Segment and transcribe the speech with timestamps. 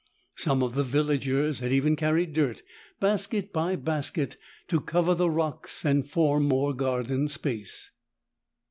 [0.35, 2.63] Some of the villagers had even carried dirt,
[2.99, 4.35] basket by basket,
[4.67, 7.91] to cover the rocks and form more garden space.